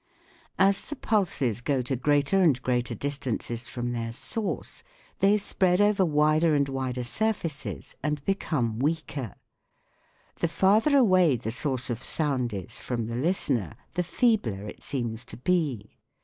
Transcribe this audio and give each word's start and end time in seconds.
As 0.57 0.87
the 0.87 0.95
pulses 0.95 1.61
go 1.61 1.83
to 1.83 1.95
greater 1.95 2.41
and 2.41 2.59
greater 2.63 2.95
distances 2.95 3.67
from 3.67 3.91
their 3.91 4.11
source 4.11 4.81
they 5.19 5.37
spread 5.37 5.79
over 5.79 6.03
wider 6.03 6.55
and 6.55 6.67
wider 6.67 7.03
surfaces 7.03 7.95
and 8.01 8.25
become 8.25 8.79
weaker. 8.79 9.35
The 10.37 10.47
farther 10.47 10.97
away 10.97 11.35
the 11.35 11.51
source 11.51 11.91
of 11.91 12.01
sound 12.01 12.51
is 12.51 12.81
from 12.81 13.05
the 13.05 13.15
listener 13.15 13.75
the 13.93 14.01
feebler 14.03 14.65
it 14.65 14.81
seems 14.81 15.23
to 15.25 15.37
be. 15.37 15.99